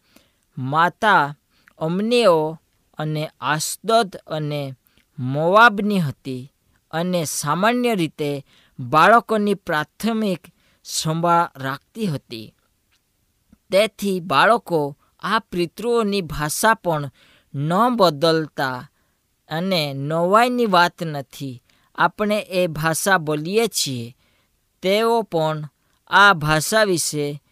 માતા 0.58 1.34
અમનીઓ 1.78 2.58
અને 2.98 3.30
આસદદ 3.40 4.16
અને 4.26 4.74
મોવાબની 5.18 5.98
હતી 5.98 6.52
અને 6.90 7.24
સામાન્ય 7.24 7.94
રીતે 7.94 8.44
બાળકોની 8.80 9.54
પ્રાથમિક 9.54 10.42
સંભાળ 10.84 11.48
રાખતી 11.56 12.06
હતી. 12.06 12.54
તેથી 13.70 14.20
બાળકો 14.20 14.96
આ 15.22 15.38
પિતૃઓની 15.38 16.20
ભાષા 16.20 16.74
પણ 16.74 17.10
ન 17.54 17.96
બદલતા 17.96 18.88
અને 19.48 19.92
નોવાઈની 19.92 20.66
વાત 20.66 21.02
નથી. 21.02 21.62
આપણે 21.94 22.38
એ 22.38 22.66
ભાષા 22.66 23.18
બોલીએ 23.18 23.66
છીએ. 23.66 24.16
તેઓ 24.82 25.22
પણ 25.22 25.68
આ 26.06 26.32
ભાષા 26.32 26.84
વિશે 26.84 27.42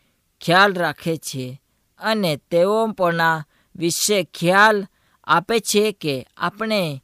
ખ્યાલ 0.41 0.75
રાખે 0.75 1.17
છે 1.17 1.63
અને 1.99 2.37
તેઓ 2.37 2.87
પણ 2.87 3.21
આ 3.21 3.45
વિશે 3.77 4.25
ખ્યાલ 4.25 4.87
આપે 5.25 5.61
છે 5.61 5.93
કે 5.93 6.27
આપણે 6.37 7.03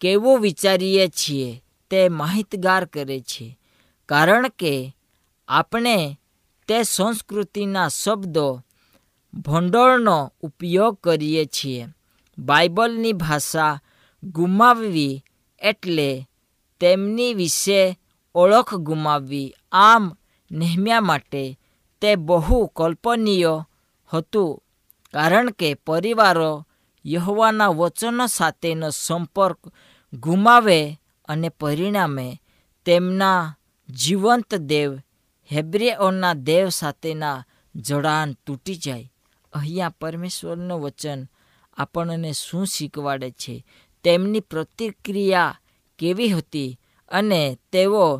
કેવું 0.00 0.40
વિચારીએ 0.40 1.08
છીએ 1.08 1.64
તે 1.90 2.08
માહિતગાર 2.08 2.84
કરે 2.84 3.20
છે. 3.20 3.58
કારણ 4.06 4.48
કે 4.48 4.96
આપણે 5.48 6.18
તે 6.68 6.82
સંસ્કૃતિના 6.82 7.88
શબ્દો 7.88 8.62
ભંડોળનો 9.34 10.32
ઉપયોગ 10.40 10.98
કરીએ 11.02 11.44
છીએ. 11.44 11.86
બાઇબલની 12.38 13.12
ભાષા 13.12 13.80
ગુમાવવી 14.24 15.22
એટલે 15.58 16.28
તેમની 16.80 17.34
વિશે 17.34 17.98
ઓળખ 18.34 18.74
ગુમાવવી 18.74 19.54
આમ 19.72 20.04
નેહમ્યા 20.50 21.00
માટે 21.00 21.58
તે 22.00 22.16
બહુ 22.16 22.66
કલ્પનીય 22.66 23.64
હતું, 24.10 24.58
કારણ 25.14 25.50
કે 25.50 25.74
પરિવારો 25.74 26.66
યહવાના 27.04 27.68
વચનો 27.68 28.26
સાથેનો 28.26 28.90
સંપર્ક 28.90 29.58
ગુમાવે 30.12 31.00
અને 31.28 31.48
પરિણામે 31.48 32.42
તેમના 32.84 33.54
જીવંત 33.88 34.54
દેવ 34.54 34.90
હેબ્રેઓના 35.52 36.34
દેવ 36.34 36.68
સાથેના 36.68 37.44
જોડાણ 37.74 38.32
તૂટી 38.46 38.74
જાય. 38.74 39.12
અહીંયા 39.52 39.88
પરમેશ્વરનું 39.88 40.80
વચન 40.80 41.20
આપણને 41.76 42.32
શું 42.32 42.66
શીખવાડે 42.66 43.30
છે? 43.30 43.64
તેમની 44.04 44.40
પ્રતિક્રિયા 44.40 45.60
કેવી 45.98 46.28
હતી 46.28 46.80
અને 47.08 47.58
તેઓ 47.72 48.16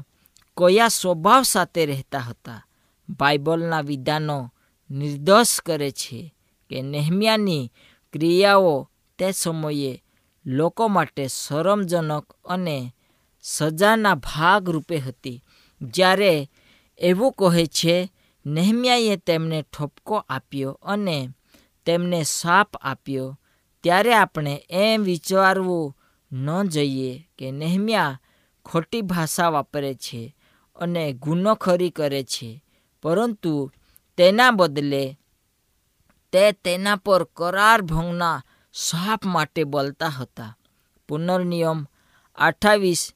કયા 0.57 0.88
સ્વભાવ 0.88 1.42
સાથે 1.42 1.87
રહેતા 1.87 2.18
હતા? 2.18 2.66
બાઇબલના 3.09 3.81
વિધાનો 3.81 4.53
નિર્દોષ 4.90 5.61
કરે 5.61 5.90
છે 5.90 6.35
કે 6.70 6.83
નેહમિયાની 6.83 7.73
ક્રિયાઓ 8.12 8.88
તે 9.18 9.33
સમયે 9.33 10.05
લોકો 10.47 10.88
માટે 10.88 11.27
શરમજનક 11.27 12.37
અને 12.44 12.94
સજાના 13.42 14.14
ભાગ 14.14 14.70
રૂપે 14.70 14.97
હતી. 14.99 15.44
જ્યારે 15.83 16.51
એવું 16.99 17.33
કહે 17.33 17.66
છે, 17.66 18.12
નેહમિયાએ 18.47 19.16
તેમને 19.16 19.62
ઠપકો 19.62 20.14
આપ્યો 20.29 20.73
અને 20.83 21.29
તેમને 21.87 22.23
સાપ 22.23 22.77
આપ્યો 22.77 23.40
ત્યારે 23.85 24.14
આપણે 24.14 24.66
એમ 24.70 25.03
વિચારવું 25.03 25.97
ન 26.33 26.68
જોઈએ 26.68 27.29
કે 27.38 27.51
નેહમ્યા 27.51 28.20
ખોટી 28.64 29.03
ભાષા 29.03 29.49
વાપરે 29.49 29.94
છે 29.94 30.37
અને 30.77 31.12
ગુનોખરી 31.12 31.90
કરે 31.90 32.23
છે. 32.25 32.64
પરંતુ 33.03 33.73
તેના 34.16 34.51
બદલે 34.51 35.18
તે 36.33 36.53
તેના 36.53 36.97
પર 36.97 37.25
કરાર 37.25 37.83
ભંગના 37.83 38.42
સાપ 38.73 39.25
માટે 39.25 39.64
બોલતા 39.64 40.07
હતા. 40.07 40.59
પુનર્નિયમ 41.09 41.87
અઠાવીસ 42.35 43.12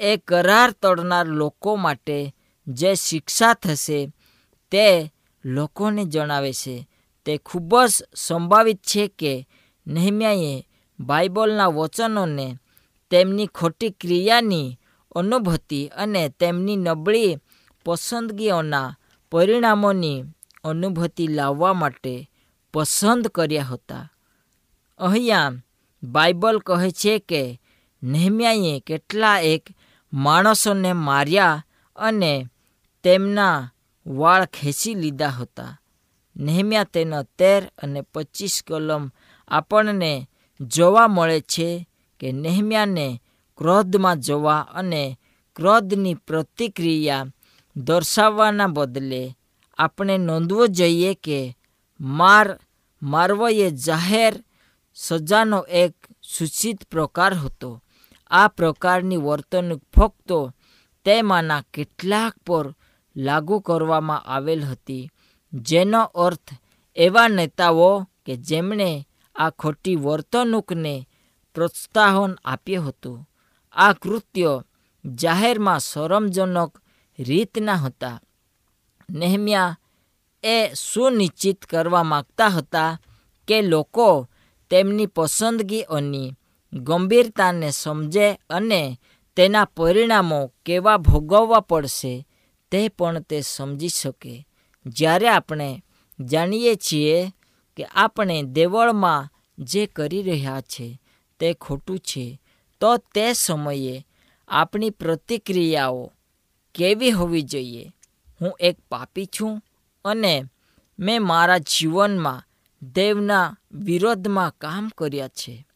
એ 0.00 0.16
કરાર 0.16 0.70
તોડનાર 0.70 1.26
લોકો 1.26 1.76
માટે 1.76 2.34
જે 2.66 2.94
શિક્ષા 2.94 3.54
થશે 3.54 4.12
તે 4.70 5.12
લોકોને 5.44 6.04
જણાવે 6.04 6.52
છે. 6.52 6.88
તે 7.26 7.38
ખૂબ 7.38 7.84
જ 7.84 8.04
સંભાવિત 8.14 8.78
છે 8.82 9.08
કે 9.08 9.48
નેહમ્યાએ 9.88 10.54
બાઇબલના 10.98 11.68
વચનોને 11.68 12.46
તેમની 13.10 13.46
ખોટી 13.48 13.90
ક્રિયાની 13.90 14.76
અનુભૂતિ 15.14 15.80
અને 15.96 16.22
તેમની 16.40 16.76
નબળી 16.76 17.38
પસંદગીઓના 17.86 18.96
પરિણામોની 19.32 20.24
અનુભૂતિ 20.64 21.24
લાવવા 21.28 21.74
માટે 21.74 22.14
પસંદ 22.74 23.24
કર્યા 23.28 23.62
હતા. 23.62 24.06
અહીંયા 25.00 25.58
બાઇબલ 26.02 26.58
કહે 26.58 26.90
છે 26.92 27.14
કે 27.20 27.42
નહેમ્યાએ 28.02 28.80
કેટલા 28.80 29.38
એક 29.42 29.64
માણસોને 30.12 30.92
માર્યા 30.92 31.62
અને 31.96 32.32
તેમના 33.04 33.58
વાળ 34.06 34.44
ખેંચી 34.46 34.94
લીધા 34.94 35.36
હતા. 35.38 35.78
નહેમ્યા 36.36 36.84
તેનો 36.84 37.20
તેર 37.38 37.62
અને 37.82 38.00
પચીસ 38.02 38.56
કલમ 38.66 39.04
આપણને 39.48 40.30
જોવા 40.60 41.08
મળે 41.08 41.40
છે 41.40 41.88
કે 42.20 42.32
નેહમ્યાને 42.32 43.22
ક્રોધમાં 43.58 44.20
જોવા 44.20 44.60
અને 44.60 45.18
ક્રોધની 45.56 46.14
પ્રતિક્રિયા 46.14 47.26
દર્શાવવાના 47.76 48.66
બદલે 48.66 49.36
આપણે 49.78 50.18
નોંધવું 50.18 50.68
જોઈએ 50.68 51.14
કે 51.14 51.56
માર 52.00 52.58
મારવો 53.02 53.50
જાહેર 53.70 54.44
સજાનો 54.94 55.60
એક 55.60 55.94
સૂચિત 56.22 56.84
પ્રકાર 56.84 57.34
હતો. 57.34 57.82
આ 58.30 58.48
પ્રકારની 58.48 59.16
વર્તણૂક 59.16 59.82
ફક્ત 59.96 60.54
તેમાંના 61.04 61.62
કેટલાક 61.74 62.34
પર 62.46 62.74
લાગુ 63.16 63.60
કરવામાં 63.60 64.22
આવેલ 64.22 64.64
હતી. 64.64 65.10
જેનો 65.52 66.02
અર્થ 66.02 66.48
એવા 66.96 67.28
નેતાઓ 67.28 68.08
કે 68.26 68.36
જેમણે 68.36 69.07
આ 69.38 69.50
ખોટી 69.50 69.96
વર્તણૂકને 69.96 71.08
પ્રોત્સાહન 71.54 72.38
આપ્યું 72.44 72.88
હતું. 72.88 73.28
આ 73.72 73.92
કૃત્યો 73.92 74.64
જાહેરમાં 75.04 75.80
શરમજનક 75.80 76.78
રીતના 77.18 77.74
હતા. 77.74 78.20
નેહમ્યા 79.10 79.78
એ 80.44 80.74
સુનિશ્ચિત 80.74 81.64
કરવા 81.64 82.02
માગતા 82.02 82.48
હતા 82.48 83.00
કે 83.48 83.62
લોકો 83.62 84.28
તેમની 84.70 85.06
પસંદગીઓની 85.06 86.34
ગંભીરતાને 86.72 87.70
સમજે 87.70 88.38
અને 88.50 89.00
તેના 89.36 89.64
પરિણામો 89.64 90.52
કેવા 90.66 90.96
ભોગવવા 90.96 91.60
પડશે 91.60 92.26
તે 92.70 92.88
પણ 92.88 93.20
તે 93.20 93.40
સમજી 93.40 93.88
શકે. 93.88 94.46
જ્યારે 94.86 95.28
આપણે 95.28 95.84
જાણીએ 96.20 96.74
છીએ 96.74 97.32
કે 97.78 97.84
આપણે 97.84 98.42
દેવળમાં 98.42 99.28
જે 99.58 99.86
કરી 99.86 100.22
રહ્યા 100.22 100.60
છે 100.60 101.00
તે 101.38 101.54
ખોટું 101.54 101.98
છે, 101.98 102.40
તો 102.80 102.96
તે 102.96 103.32
સમયે 103.32 104.06
આપણી 104.48 104.90
પ્રતિક્રિયાઓ 104.90 106.12
કેવી 106.74 107.10
હોવી 107.10 107.42
જોઈએ? 107.42 107.92
હું 108.40 108.56
એક 108.60 108.76
પાપી 108.90 109.26
છું 109.26 109.62
અને 110.04 110.44
મેં 110.98 111.22
મારા 111.22 111.58
જીવનમાં 111.58 112.42
દેવના 112.82 113.56
વિરોધમાં 113.72 114.50
કામ 114.58 114.90
કર્યા 114.98 115.28
છે. 115.28 115.66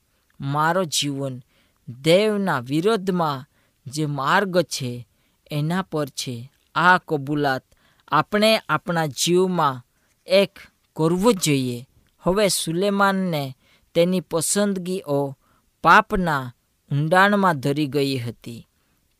મારો 0.41 0.85
જીવન 0.85 1.43
દેવના 1.89 2.61
વિરોધમાં 2.61 3.47
જે 3.87 4.07
માર્ગ 4.07 4.61
છે, 4.61 5.09
એના 5.51 5.83
પર 5.83 6.09
છે. 6.09 6.53
આ 6.75 6.99
કબૂલાત 6.99 7.65
આપણે 8.09 8.61
આપણા 8.69 9.07
જીવમાં 9.07 9.87
એક 10.27 10.59
કરવું 10.97 11.35
જોઈએ. 11.35 11.89
હવે 12.23 12.49
સુલેમાનને 12.49 13.57
તેની 13.95 14.21
પસંદગીઓ 14.21 15.39
પાપના 15.83 16.53
ઊંડાણમાં 16.91 17.61
ધરી 17.61 17.87
ગઈ 17.87 18.19
હતી. 18.19 18.69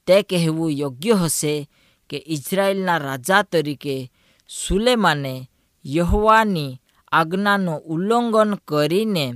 તે 0.07 0.23
કહેવું 0.23 0.71
યોગ્ય 0.71 1.13
હશે 1.13 1.71
કે 2.11 2.25
ઇઝરાયેલના 2.27 2.99
રાજા 2.99 3.43
તરીકે 3.43 4.13
સુલેમાને 4.49 5.51
યહવાની 5.87 6.81
આજ્ઞાનું 7.13 7.83
ઉલ્લંઘન 7.85 8.55
કરીને 8.55 9.35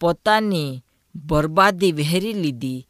પોતાની 0.00 0.84
બરબાદી 1.14 1.92
વહેરી 1.92 2.32
લીધી. 2.32 2.88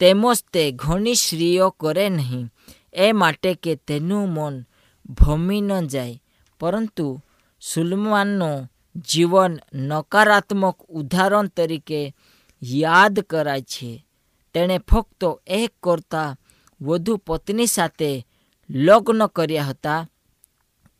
તેમજ 0.00 0.44
તે 0.52 0.72
ઘણી 0.72 1.14
શ્રીઓ 1.14 1.70
કરે 1.70 2.08
નહીં, 2.08 2.48
એ 2.92 3.12
માટે 3.12 3.54
કે 3.54 3.74
તેનું 3.74 4.28
મન 4.28 4.64
ભમી 5.10 5.60
ન 5.60 5.86
જાય. 5.86 6.22
પરંતુ 6.60 7.22
સુલમાનનું 7.60 8.71
જીવન 8.96 9.58
નકારાત્મક 9.74 10.82
ઉદાહરણ 10.88 11.46
તરીકે 11.46 12.14
યાદ 12.62 13.20
કરાય 13.20 13.62
છે. 13.62 14.06
તેણે 14.54 14.78
ફક્ત 14.78 15.24
એક 15.46 15.72
કરતાં 15.82 16.36
વધુ 16.80 17.16
પત્ની 17.16 17.66
સાથે 17.66 18.26
લગ્ન 18.70 19.26
કર્યા 19.26 19.64
હતા. 19.64 20.08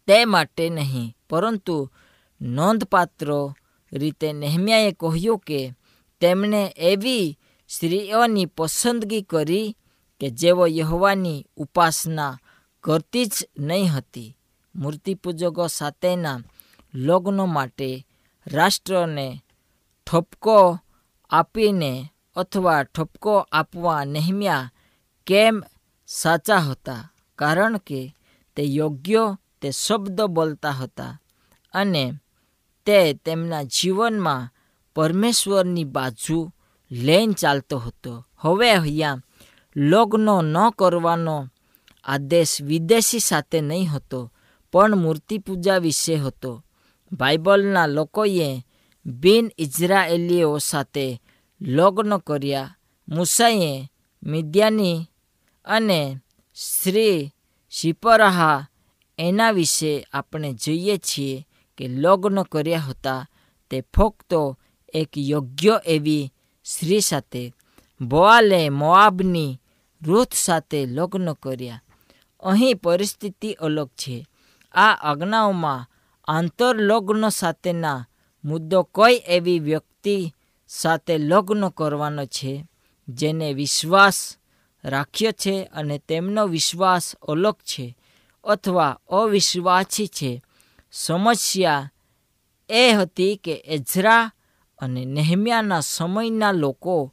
તે 0.07 0.24
માટે 0.24 0.68
નહીં, 0.68 1.16
પરંતુ 1.31 1.90
નોંધપાત્ર 2.40 3.52
રીતે 3.92 4.33
નેહમ્યાએ 4.33 4.92
કહ્યું 4.92 5.38
કે 5.38 5.74
તેમણે 6.20 6.74
એવી 6.76 7.38
સ્ત્રીઓની 7.68 8.46
પસંદગી 8.46 9.22
કરી 9.22 9.76
કે 10.20 10.31
જેઓ 10.31 10.66
યહોવાની 10.66 11.46
ઉપાસના 11.57 12.38
કરતી 12.81 13.26
જ 13.26 13.48
નહીં 13.59 13.88
હતી. 13.88 14.37
મૂર્તિપૂજકો 14.74 15.66
સાથેના 15.66 16.40
લગ્નો 16.94 17.46
માટે 17.46 18.07
રાષ્ટ્રને 18.46 19.42
ઠપકો 20.07 20.78
આપીને 21.31 21.92
અથવા 22.37 22.83
ઠપકો 22.85 23.46
આપવા 23.52 24.05
નહેમ્યા 24.05 24.70
કેમ 25.26 25.62
સાચા 26.07 26.59
હતા? 26.59 27.11
કારણ 27.38 27.76
કે 27.78 28.00
તે 28.57 28.62
યોગ્ય 28.62 29.37
તે 29.61 29.70
શબ્દ 29.70 30.18
બોલતા 30.26 30.70
હતા 30.70 31.20
અને 31.74 32.05
તે 32.87 33.14
તેમના 33.14 33.62
જીવનમાં 33.64 34.50
પરમેશ્વરની 34.94 35.85
બાજુ 35.85 36.50
લઈને 36.90 37.33
ચાલતો 37.33 37.78
હતો. 37.78 38.24
હવે 38.37 38.70
અહીંયા 38.70 39.22
લગ્ન 39.76 40.28
ન 40.44 40.57
કરવાનો 40.78 41.48
આદેશ 42.05 42.62
વિદેશી 42.62 43.20
સાથે 43.20 43.61
નહીં 43.61 43.90
હતો, 43.90 44.20
પણ 44.72 44.96
મૂર્તિપૂજા 44.96 45.78
વિશે 45.78 46.16
હતો. 46.16 46.64
બાઇબલના 47.12 47.87
લોકોએ 47.87 48.66
બિન 49.07 49.51
ઇઝરાયેલીઓ 49.59 50.59
સાથે 50.59 51.22
લગ્ન 51.61 52.16
કર્યા. 52.16 52.77
મૂસાએ 53.09 53.90
મિદ્યાની 54.22 55.07
અને 55.64 56.18
શ્રી 56.55 57.31
શિપરાહા 57.70 58.66
એના 59.18 59.51
વિશે 59.51 60.07
આપણે 60.12 60.53
જોઈએ 60.53 60.96
છીએ 60.96 61.46
કે 61.79 61.88
લગ્ન 61.88 62.42
કર્યા 62.42 62.79
હતા. 62.79 63.29
તે 63.70 63.81
ફક્ત 63.81 64.35
એક 64.94 65.09
યોગ્ય 65.16 65.81
એવી 65.87 66.33
સ્ત્રી 66.64 67.01
સાથે 67.01 67.53
બોઆલે 68.01 68.68
મોઆબની 68.68 69.61
રૂથ 70.03 70.35
સાથે 70.35 70.87
લગ્ન 70.87 71.33
કર્યા. 71.33 71.83
અહીં 72.40 72.77
પરિસ્થિતિ 72.77 73.53
અલગ 73.53 73.88
છે. 73.88 74.27
આ 74.72 74.94
આજ્ઞાઓમાં 74.94 75.91
આંતરલગ્ન 76.28 77.28
સાથેના 77.28 78.06
મુદ્દો 78.44 78.82
કોઈ 78.82 79.22
એવી 79.26 79.58
વ્યક્તિ 79.58 80.35
સાથે 80.68 81.18
લગ્ન 81.18 81.68
કરવાનો 81.68 82.26
છે, 82.26 82.66
જેને 83.08 83.52
વિશ્વાસ 83.52 84.37
રાખ્યો 84.85 85.32
છે 85.32 85.64
અને 85.64 85.98
તેમનો 85.98 86.46
વિશ્વાસ 86.46 87.16
અલગ 87.28 87.54
છે 87.54 87.96
અથવા 88.44 88.98
અવિશ્વાસી 89.08 90.06
છે? 90.06 90.42
સમસ્યા 90.92 91.90
એ 92.70 92.92
હતી 92.92 93.37
કે 93.37 93.52
એઝરા 93.66 94.32
અને 94.78 95.04
નેહમ્યાના 95.04 95.80
સમયના 95.80 96.52
લોકો 96.52 97.12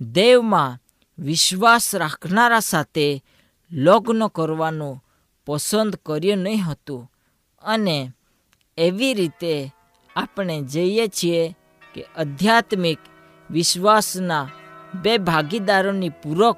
દેવમાં 0.00 0.78
વિશ્વાસ 1.18 1.94
રાખનારા 1.94 2.60
સાથે 2.60 3.24
લગ્ન 3.72 4.26
કરવાનું 4.28 5.04
પસંદ 5.46 5.96
કર્યું 5.96 6.38
નહીં 6.38 6.62
હતું 6.62 7.10
અને 7.62 8.12
એવી 8.78 9.14
રીતે 9.14 9.74
આપણે 10.16 10.62
જઈએ 10.62 11.06
છીએ 11.06 11.56
કે 11.94 12.06
આધ્યાત્મિક 12.18 12.98
વિશ્વાસના 13.50 14.48
બે 14.94 15.18
ભાગીદારોની 15.18 16.08
પૂરક 16.08 16.56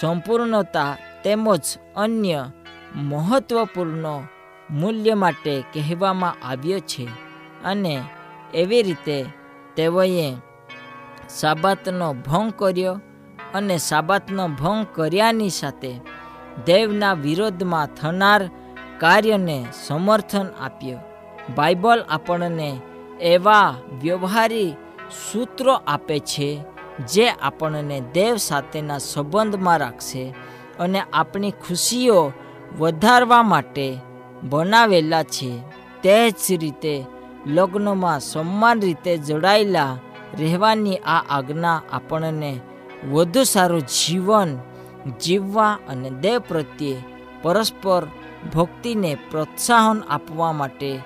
સંપૂર્ણતા 0.00 0.96
તેમજ 1.24 1.60
અન્ય 1.96 2.50
મહત્વપૂર્ણ 2.94 4.22
મૂલ્ય 4.70 5.14
માટે 5.14 5.60
કહેવામાં 5.60 6.36
આવ્યો 6.42 6.78
છે. 6.78 7.08
અને 7.64 8.02
એવી 8.54 8.82
રીતે 8.82 9.26
તેઓએ 9.76 10.36
સાબાતનો 11.28 12.14
ભંગ 12.14 12.52
કર્યો 12.56 13.00
અને 13.54 13.78
સાબાતનો 13.78 14.48
ભંગ 14.48 14.86
કર્યાની 14.94 15.50
સાથે 15.50 16.00
દેવના 16.66 17.12
વિરોધમાં 17.12 17.86
થનાર 17.86 18.50
કાર્યને 18.98 19.66
સમર્થન 19.86 20.46
આપ્યું. 20.60 21.07
બાઇબલ 21.56 22.04
આપણને 22.08 22.80
એવા 23.20 23.74
વ્યવહારી 24.02 24.76
સૂત્રો 25.32 25.72
આપે 25.72 26.18
છે 26.18 26.60
જે 27.08 27.30
આપણને 27.30 28.00
દેવ 28.00 28.36
સાથેના 28.36 28.98
સંબંધમાં 28.98 29.78
રાખશે 29.78 30.34
અને 30.78 31.02
આપણી 31.12 31.50
ખુશીઓ 31.50 32.32
વધારવા 32.78 33.42
માટે 33.42 33.98
બનાવેલા 34.42 35.22
છે. 35.22 35.60
તે 36.02 36.30
જ 36.30 36.52
રીતે 36.60 37.04
લગ્નમાં 37.46 38.20
સમાન 38.20 38.80
રીતે 38.80 39.16
જોડાયેલા 39.16 39.96
રહેવાની 40.38 40.96
આ 40.96 41.24
આજ્ઞા 41.28 41.82
આપણને 41.92 42.60
વધુ 43.12 43.44
સારું 43.44 43.80
જીવન 43.80 44.58
જીવવા 45.20 45.78
અને 45.88 46.10
દેવ 46.10 46.38
પ્રત્યે 46.38 46.96
પરસ્પર 47.42 48.06
ભક્તિને 48.54 49.18
પ્રોત્સાહન 49.30 50.02
આપવા 50.10 50.52
માટે 50.52 51.00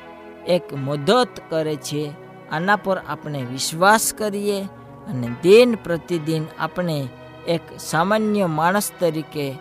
એક 0.48 0.62
મદદ 0.72 1.28
કરે 1.48 1.76
છે. 1.76 2.12
આના 2.52 2.76
પર 2.76 2.98
આપણે 3.08 3.42
વિશ્વાસ 3.42 4.14
કરીએ 4.14 4.62
અને 5.06 5.28
દિન 5.42 5.74
પ્રતિદિન 5.74 6.44
આપણે 6.58 7.08
એક 7.48 7.60
સામાન્ય 7.78 8.46
માણસ 8.46 8.92
તરીકે 9.00 9.54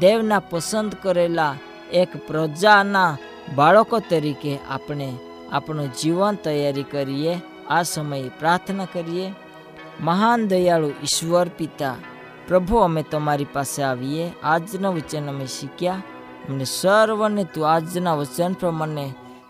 દેવના 0.00 0.38
પસંદ 0.38 0.96
કરેલા 1.02 1.54
એક 1.92 2.26
પ્રજાના 2.26 3.16
બાળકો 3.54 3.98
તરીકે 3.98 4.58
આપણે 4.70 5.14
આપણું 5.52 5.92
જીવન 5.92 6.34
તૈયારી 6.34 6.82
કરીએ. 6.82 7.40
આ 7.70 7.82
સમયે 7.82 8.28
પ્રાર્થના 8.28 8.84
કરીએ. 8.84 9.32
મહાન 10.00 10.48
દયાળુ 10.48 10.88
ઈશ્વર 10.88 11.48
પિતા, 11.48 11.94
પ્રભુ 12.48 12.76
અમે 12.76 13.02
તમારી 13.02 13.44
પાસે 13.44 13.82
આવીએ. 13.82 14.30
આજના 14.42 14.88
વચન 14.88 15.28
અમે 15.28 15.46
શીખ્યા. 15.46 16.02
અમને 16.48 16.64
સર્વને 16.64 17.44
તું 17.44 17.72
આજના 17.72 18.14
વચન 18.14 18.52
પ્રમાણે 18.52 19.14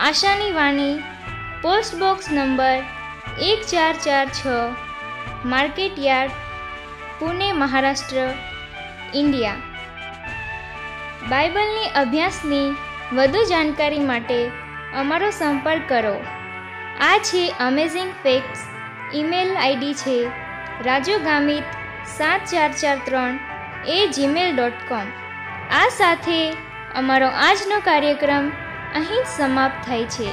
આશાની 0.00 0.52
વાણી 0.52 1.02
પોસ્ટ 1.62 1.94
બોક્સ 1.94 2.28
નંબર 2.32 2.78
એક 3.40 3.66
ચાર 3.66 3.94
ચાર 3.94 4.26
છ 4.26 4.46
market 5.44 5.98
yard, 5.98 6.30
Pune, 7.18 7.52
Maharashtra, 7.52 8.28
India. 9.14 9.54
બાઇબલની 11.28 11.90
અભ્યાસની 11.96 12.76
વધુ 13.12 13.42
જાણકારી 13.44 13.98
માટે 13.98 14.38
અમારો 14.96 15.30
સંપર્ક 15.30 15.88
કરો. 15.88 16.14
આ 17.00 17.18
છે 17.18 17.52
અમેઝિંગ 17.60 18.12
ફેક્ટ્સ 18.22 18.60
ઈમેલ 19.14 19.56
આઈડી 19.56 19.92
છે 19.92 20.16
રાજુ 20.86 21.18
ગામિત 21.18 21.64
સાત 22.16 22.40
ચાર 22.44 22.72
ચાર 22.72 22.96
ત્રણ 23.04 23.38
એ 23.86 24.08
જીમેલ 24.08 24.56
ડોટ 24.56 24.72
કોમ 24.88 25.12
આ 25.72 25.88
સાથે 25.88 26.40
અમારો 26.94 27.26
આજનો 27.26 27.80
કાર્યક્રમ 27.80 28.52
અહીં 28.94 29.24
સમાપ્ત 29.36 29.86
થાય 29.86 30.04
છે. 30.04 30.32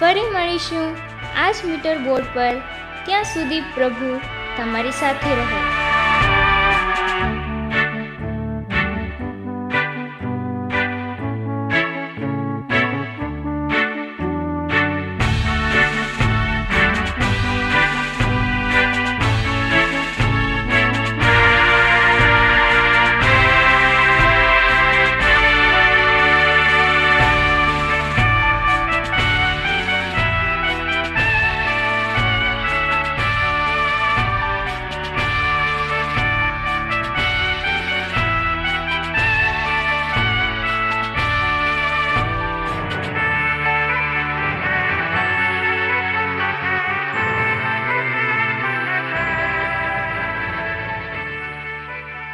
ફરી 0.00 0.20
મળીશું 0.20 0.96
આ 1.36 1.50
જ 1.50 1.54
મીટર 1.64 1.98
બોર્ડ 1.98 2.24
પર. 2.34 2.56
ત્યાં 3.04 3.24
સુધી 3.24 3.60
પ્રભુ 3.60 4.20
તમારી 4.56 4.90
સાથે 4.90 5.34
રહે. 5.34 5.67